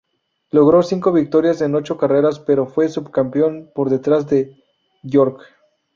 Logró 0.49 0.81
cinco 0.81 1.11
victorias 1.11 1.61
en 1.61 1.75
ocho 1.75 1.95
carreras, 1.95 2.39
pero 2.39 2.65
fue 2.65 2.89
subcampeón 2.89 3.69
por 3.71 3.91
detrás 3.91 4.25
de 4.27 4.59
Björk. 5.03 5.39